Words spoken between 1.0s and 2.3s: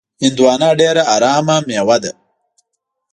ارامه میوه ده.